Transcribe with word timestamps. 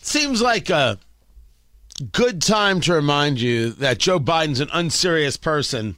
Seems 0.00 0.40
like 0.40 0.70
a 0.70 0.98
good 2.12 2.40
time 2.40 2.80
to 2.82 2.94
remind 2.94 3.40
you 3.40 3.70
that 3.72 3.98
Joe 3.98 4.18
Biden's 4.18 4.60
an 4.60 4.70
unserious 4.72 5.36
person. 5.36 5.96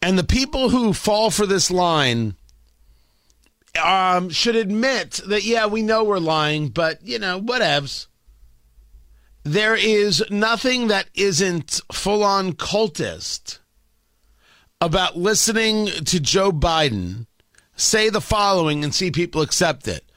And 0.00 0.16
the 0.16 0.24
people 0.24 0.68
who 0.70 0.92
fall 0.92 1.30
for 1.30 1.46
this 1.46 1.70
line 1.70 2.36
um, 3.82 4.30
should 4.30 4.54
admit 4.54 5.20
that, 5.26 5.44
yeah, 5.44 5.66
we 5.66 5.82
know 5.82 6.04
we're 6.04 6.18
lying, 6.18 6.68
but, 6.68 7.04
you 7.04 7.18
know, 7.18 7.40
whatevs. 7.40 8.06
There 9.42 9.74
is 9.74 10.22
nothing 10.30 10.88
that 10.88 11.08
isn't 11.14 11.80
full 11.92 12.22
on 12.22 12.52
cultist 12.52 13.58
about 14.80 15.16
listening 15.16 15.86
to 15.86 16.20
Joe 16.20 16.52
Biden 16.52 17.26
say 17.74 18.10
the 18.10 18.20
following 18.20 18.84
and 18.84 18.94
see 18.94 19.10
people 19.10 19.40
accept 19.40 19.88
it. 19.88 20.07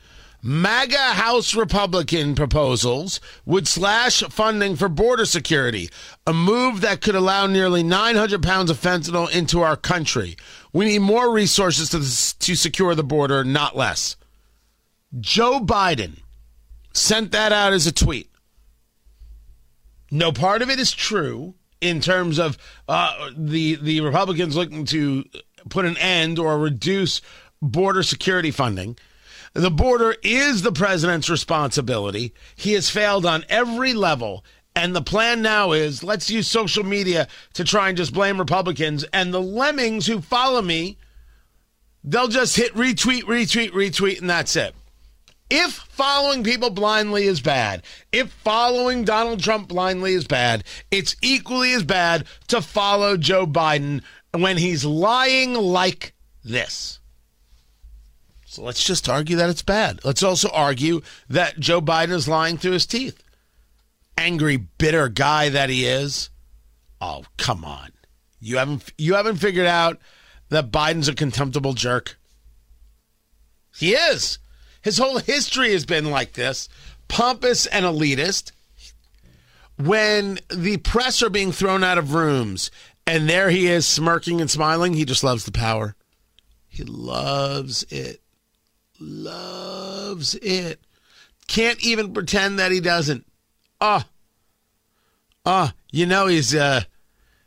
MAGA 0.43 0.97
House 0.97 1.53
Republican 1.53 2.33
proposals 2.33 3.19
would 3.45 3.67
slash 3.67 4.21
funding 4.23 4.75
for 4.75 4.89
border 4.89 5.25
security, 5.25 5.89
a 6.25 6.33
move 6.33 6.81
that 6.81 7.01
could 7.01 7.13
allow 7.13 7.45
nearly 7.45 7.83
900 7.83 8.41
pounds 8.41 8.71
of 8.71 8.79
fentanyl 8.79 9.29
into 9.29 9.61
our 9.61 9.75
country. 9.75 10.35
We 10.73 10.85
need 10.85 10.99
more 10.99 11.31
resources 11.31 11.89
to, 11.89 11.99
to 12.39 12.55
secure 12.55 12.95
the 12.95 13.03
border, 13.03 13.43
not 13.43 13.77
less. 13.77 14.15
Joe 15.19 15.59
Biden 15.59 16.19
sent 16.93 17.31
that 17.33 17.51
out 17.51 17.73
as 17.73 17.85
a 17.85 17.91
tweet. 17.91 18.29
No 20.09 20.31
part 20.31 20.61
of 20.61 20.69
it 20.69 20.79
is 20.79 20.91
true 20.91 21.53
in 21.79 22.01
terms 22.01 22.39
of 22.39 22.57
uh, 22.87 23.29
the 23.35 23.75
the 23.75 24.01
Republicans 24.01 24.55
looking 24.55 24.85
to 24.85 25.23
put 25.69 25.85
an 25.85 25.97
end 25.97 26.37
or 26.37 26.57
reduce 26.57 27.21
border 27.61 28.03
security 28.03 28.51
funding. 28.51 28.97
The 29.53 29.71
border 29.71 30.15
is 30.23 30.61
the 30.61 30.71
president's 30.71 31.29
responsibility. 31.29 32.33
He 32.55 32.73
has 32.73 32.89
failed 32.89 33.25
on 33.25 33.45
every 33.49 33.93
level. 33.93 34.45
And 34.75 34.95
the 34.95 35.01
plan 35.01 35.41
now 35.41 35.73
is 35.73 36.03
let's 36.03 36.29
use 36.29 36.47
social 36.47 36.85
media 36.85 37.27
to 37.53 37.65
try 37.65 37.89
and 37.89 37.97
just 37.97 38.13
blame 38.13 38.39
Republicans. 38.39 39.03
And 39.11 39.33
the 39.33 39.41
lemmings 39.41 40.07
who 40.07 40.21
follow 40.21 40.61
me, 40.61 40.97
they'll 42.03 42.29
just 42.29 42.55
hit 42.55 42.73
retweet, 42.73 43.23
retweet, 43.23 43.71
retweet, 43.71 44.21
and 44.21 44.29
that's 44.29 44.55
it. 44.55 44.73
If 45.49 45.73
following 45.73 46.45
people 46.45 46.69
blindly 46.69 47.25
is 47.25 47.41
bad, 47.41 47.83
if 48.13 48.31
following 48.31 49.03
Donald 49.03 49.43
Trump 49.43 49.67
blindly 49.67 50.13
is 50.13 50.25
bad, 50.25 50.63
it's 50.91 51.17
equally 51.21 51.73
as 51.73 51.83
bad 51.83 52.25
to 52.47 52.61
follow 52.61 53.17
Joe 53.17 53.45
Biden 53.45 54.01
when 54.33 54.55
he's 54.55 54.85
lying 54.85 55.53
like 55.53 56.13
this. 56.41 57.00
So 58.51 58.63
let's 58.63 58.83
just 58.83 59.07
argue 59.07 59.37
that 59.37 59.49
it's 59.49 59.61
bad. 59.61 60.03
Let's 60.03 60.23
also 60.23 60.49
argue 60.49 60.99
that 61.29 61.57
Joe 61.57 61.79
Biden 61.79 62.11
is 62.11 62.27
lying 62.27 62.57
through 62.57 62.73
his 62.73 62.85
teeth. 62.85 63.23
Angry, 64.17 64.57
bitter 64.57 65.07
guy 65.07 65.47
that 65.47 65.69
he 65.69 65.85
is. 65.85 66.29
Oh, 66.99 67.23
come 67.37 67.63
on. 67.63 67.93
You 68.41 68.57
haven't 68.57 68.91
you 68.97 69.13
haven't 69.13 69.37
figured 69.37 69.67
out 69.67 69.99
that 70.49 70.69
Biden's 70.69 71.07
a 71.07 71.15
contemptible 71.15 71.71
jerk. 71.75 72.19
He 73.73 73.93
is. 73.93 74.37
His 74.81 74.97
whole 74.97 75.19
history 75.19 75.71
has 75.71 75.85
been 75.85 76.11
like 76.11 76.33
this, 76.33 76.67
pompous 77.07 77.67
and 77.67 77.85
elitist. 77.85 78.51
When 79.77 80.39
the 80.53 80.75
press 80.75 81.23
are 81.23 81.29
being 81.29 81.53
thrown 81.53 81.85
out 81.85 81.97
of 81.97 82.13
rooms 82.13 82.69
and 83.07 83.29
there 83.29 83.49
he 83.49 83.67
is 83.67 83.87
smirking 83.87 84.41
and 84.41 84.51
smiling, 84.51 84.93
he 84.93 85.05
just 85.05 85.23
loves 85.23 85.45
the 85.45 85.53
power. 85.53 85.95
He 86.67 86.83
loves 86.83 87.83
it 87.83 88.21
loves 89.01 90.35
it. 90.35 90.79
Can't 91.47 91.83
even 91.83 92.13
pretend 92.13 92.59
that 92.59 92.71
he 92.71 92.79
doesn't. 92.79 93.25
Ah, 93.81 94.05
oh. 94.05 94.09
ah, 95.45 95.73
oh, 95.73 95.77
you 95.91 96.05
know 96.05 96.27
he's 96.27 96.55
uh 96.55 96.83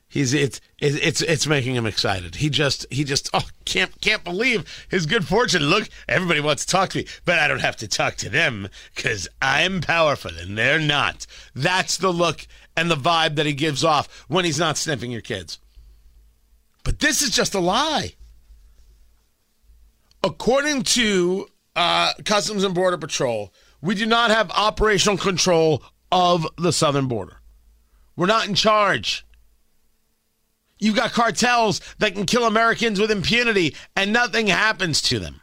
he's 0.09 0.35
it's 0.35 0.61
it's 0.79 1.23
it's 1.23 1.47
making 1.47 1.75
him 1.75 1.87
excited. 1.87 2.37
He 2.37 2.51
just 2.51 2.87
he 2.91 3.05
just 3.05 3.31
oh 3.33 3.47
can't 3.65 3.99
can't 4.01 4.25
believe 4.25 4.87
his 4.89 5.07
good 5.07 5.27
fortune. 5.27 5.63
Look, 5.63 5.89
everybody 6.09 6.41
wants 6.41 6.65
to 6.65 6.71
talk 6.71 6.91
to 6.91 6.99
me, 6.99 7.07
but 7.25 7.39
I 7.39 7.49
don't 7.49 7.61
have 7.61 7.77
to 7.77 7.89
talk 7.89 8.17
to 8.17 8.29
them 8.29 8.69
because 8.95 9.29
I'm 9.41 9.81
powerful 9.81 10.33
and 10.39 10.59
they're 10.59 10.79
not. 10.79 11.27
That's 11.55 11.97
the 11.97 12.13
look 12.13 12.47
and 12.77 12.91
the 12.91 12.97
vibe 12.97 13.37
that 13.37 13.47
he 13.47 13.55
gives 13.55 13.85
off 13.85 14.25
when 14.29 14.45
he's 14.45 14.59
not 14.59 14.77
sniffing 14.77 15.11
your 15.11 15.21
kids. 15.21 15.59
But 16.83 16.99
this 16.99 17.23
is 17.23 17.31
just 17.31 17.55
a 17.55 17.61
lie. 17.61 18.15
According 20.25 20.85
to 20.85 21.47
uh, 21.77 22.15
Customs 22.25 22.65
and 22.65 22.75
Border 22.75 22.97
Patrol, 22.97 23.53
we 23.83 23.95
do 23.95 24.07
not 24.07 24.31
have 24.31 24.51
operational 24.53 25.19
control 25.19 25.83
of 26.11 26.47
the 26.57 26.73
southern 26.73 27.09
border. 27.09 27.43
We're 28.17 28.25
not 28.25 28.49
in 28.49 28.55
charge. 28.55 29.27
You've 30.79 30.97
got 30.97 31.13
cartels 31.13 31.83
that 31.99 32.15
can 32.15 32.25
kill 32.25 32.47
Americans 32.47 32.99
with 32.99 33.11
impunity 33.11 33.77
and 33.95 34.15
nothing 34.15 34.47
happens 34.47 35.03
to 35.03 35.19
them. 35.19 35.43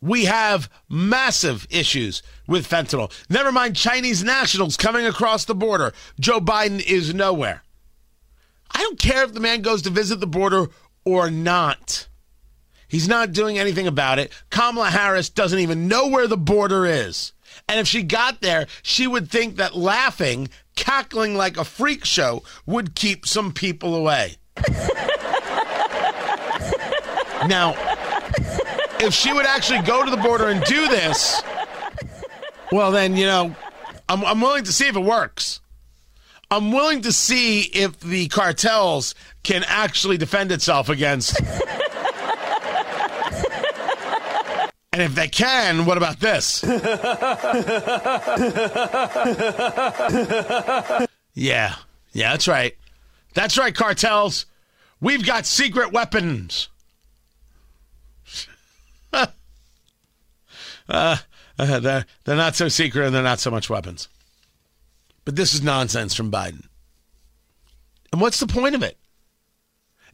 We 0.00 0.24
have 0.24 0.68
massive 0.88 1.64
issues 1.70 2.24
with 2.48 2.68
fentanyl. 2.68 3.12
Never 3.30 3.52
mind 3.52 3.76
Chinese 3.76 4.24
nationals 4.24 4.76
coming 4.76 5.06
across 5.06 5.44
the 5.44 5.54
border. 5.54 5.92
Joe 6.18 6.40
Biden 6.40 6.84
is 6.84 7.14
nowhere. 7.14 7.62
I 8.72 8.82
don't 8.82 8.98
care 8.98 9.22
if 9.22 9.32
the 9.32 9.38
man 9.38 9.62
goes 9.62 9.82
to 9.82 9.90
visit 9.90 10.18
the 10.18 10.26
border 10.26 10.66
or 11.04 11.30
not. 11.30 12.08
He's 12.88 13.08
not 13.08 13.32
doing 13.32 13.58
anything 13.58 13.86
about 13.86 14.18
it. 14.18 14.32
Kamala 14.50 14.90
Harris 14.90 15.28
doesn't 15.28 15.58
even 15.58 15.88
know 15.88 16.08
where 16.08 16.26
the 16.28 16.36
border 16.36 16.86
is. 16.86 17.32
And 17.68 17.80
if 17.80 17.88
she 17.88 18.02
got 18.02 18.40
there, 18.40 18.66
she 18.82 19.06
would 19.06 19.30
think 19.30 19.56
that 19.56 19.74
laughing, 19.76 20.48
cackling 20.76 21.36
like 21.36 21.56
a 21.56 21.64
freak 21.64 22.04
show, 22.04 22.42
would 22.64 22.94
keep 22.94 23.26
some 23.26 23.52
people 23.52 23.94
away. 23.94 24.36
now, 27.48 27.74
if 29.00 29.12
she 29.12 29.32
would 29.32 29.46
actually 29.46 29.82
go 29.82 30.04
to 30.04 30.10
the 30.10 30.16
border 30.16 30.48
and 30.48 30.62
do 30.64 30.86
this, 30.88 31.42
well, 32.70 32.92
then, 32.92 33.16
you 33.16 33.26
know, 33.26 33.54
I'm, 34.08 34.24
I'm 34.24 34.40
willing 34.40 34.64
to 34.64 34.72
see 34.72 34.86
if 34.86 34.96
it 34.96 35.00
works. 35.00 35.60
I'm 36.50 36.70
willing 36.70 37.02
to 37.02 37.12
see 37.12 37.62
if 37.62 37.98
the 37.98 38.28
cartels 38.28 39.14
can 39.42 39.64
actually 39.66 40.16
defend 40.16 40.52
itself 40.52 40.88
against 40.88 41.40
And 44.96 45.02
if 45.02 45.14
they 45.14 45.28
can, 45.28 45.84
what 45.84 45.98
about 45.98 46.20
this? 46.20 46.64
yeah. 51.34 51.74
Yeah, 52.14 52.30
that's 52.30 52.48
right. 52.48 52.74
That's 53.34 53.58
right, 53.58 53.74
cartels. 53.74 54.46
We've 54.98 55.26
got 55.26 55.44
secret 55.44 55.92
weapons. 55.92 56.70
uh, 59.12 59.26
uh, 60.88 61.16
they're, 61.58 62.06
they're 62.24 62.36
not 62.36 62.56
so 62.56 62.68
secret 62.68 63.04
and 63.04 63.14
they're 63.14 63.22
not 63.22 63.40
so 63.40 63.50
much 63.50 63.68
weapons. 63.68 64.08
But 65.26 65.36
this 65.36 65.52
is 65.52 65.62
nonsense 65.62 66.14
from 66.14 66.32
Biden. 66.32 66.68
And 68.12 68.22
what's 68.22 68.40
the 68.40 68.46
point 68.46 68.74
of 68.74 68.82
it? 68.82 68.96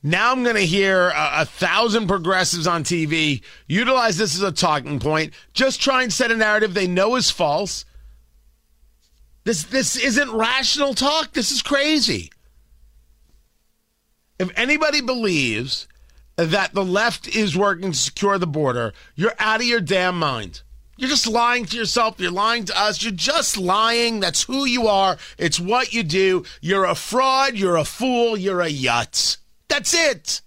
Now 0.03 0.33
I'm 0.33 0.43
going 0.43 0.57
to 0.57 0.63
hear 0.63 1.11
a, 1.11 1.43
a, 1.43 1.45
thousand 1.45 2.09
progressives 2.09 2.67
on 2.67 2.83
TV 2.83 3.43
utilize 3.69 4.17
this 4.17 4.35
as 4.35 4.43
a 4.43 4.51
talking 4.51 4.99
point. 4.99 5.33
Just 5.53 5.81
try 5.81 6.03
and 6.03 6.13
set 6.13 6.33
a 6.33 6.37
narrative 6.37 6.75
they 6.75 6.89
know 6.89 7.15
is 7.15 7.31
false. 7.31 7.85
This 9.45 9.65
this 9.65 9.97
isn't 9.97 10.33
rational 10.33 10.95
talk. 10.95 11.33
This 11.33 11.51
is 11.51 11.63
crazy. 11.63 12.31
If 14.39 14.51
anybody 14.57 15.01
believes 15.01 15.87
that 16.37 16.75
the 16.75 16.85
left 16.85 17.29
is 17.29 17.57
working 17.57 17.93
to 17.93 17.99
secure 17.99 18.39
the 18.39 18.47
border, 18.47 18.93
you're 19.15 19.35
out 19.39 19.61
of 19.61 19.67
your 19.67 19.81
damn 19.81 20.19
mind. 20.19 20.63
You're 20.97 21.11
just 21.11 21.27
lying 21.27 21.65
to 21.67 21.77
yourself. 21.77 22.21
You're 22.21 22.31
lying 22.31 22.65
to 22.67 22.81
us. 22.81 23.03
You're 23.03 23.13
just 23.13 23.57
lying. 23.57 24.21
That's 24.21 24.45
who 24.45 24.65
you 24.65 24.87
are. 24.87 25.17
It's 25.39 25.59
what 25.59 25.93
you 25.93 26.03
do. 26.03 26.45
You're 26.61 26.85
a 26.85 26.95
fraud. 26.95 27.55
You're 27.55 27.77
a 27.77 27.85
fool. 27.85 28.37
You're 28.37 28.61
a 28.61 28.71
yutz. 28.71 29.39
That's 29.73 29.95
it. 29.95 30.43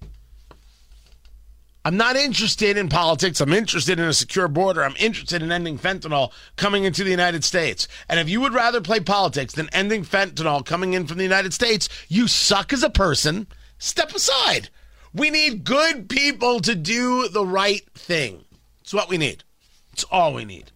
I'm 1.83 1.97
not 1.97 2.15
interested 2.15 2.77
in 2.77 2.89
politics. 2.89 3.41
I'm 3.41 3.53
interested 3.53 3.99
in 3.99 4.05
a 4.05 4.13
secure 4.13 4.47
border. 4.47 4.83
I'm 4.83 4.95
interested 4.99 5.41
in 5.41 5.51
ending 5.51 5.79
fentanyl 5.79 6.31
coming 6.57 6.83
into 6.83 7.03
the 7.03 7.09
United 7.09 7.43
States. 7.43 7.87
And 8.07 8.19
if 8.19 8.29
you 8.29 8.39
would 8.41 8.53
rather 8.53 8.81
play 8.81 8.99
politics 8.99 9.55
than 9.55 9.67
ending 9.73 10.05
fentanyl 10.05 10.63
coming 10.63 10.93
in 10.93 11.07
from 11.07 11.17
the 11.17 11.23
United 11.23 11.55
States, 11.55 11.89
you 12.07 12.27
suck 12.27 12.71
as 12.71 12.83
a 12.83 12.89
person. 12.91 13.47
Step 13.79 14.13
aside. 14.13 14.69
We 15.11 15.31
need 15.31 15.63
good 15.63 16.07
people 16.07 16.59
to 16.59 16.75
do 16.75 17.27
the 17.27 17.47
right 17.47 17.83
thing. 17.95 18.45
It's 18.81 18.93
what 18.93 19.09
we 19.09 19.17
need. 19.17 19.43
It's 19.91 20.03
all 20.11 20.35
we 20.35 20.45
need. 20.45 20.71